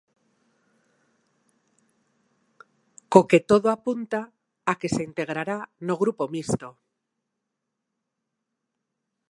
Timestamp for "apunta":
3.77-4.19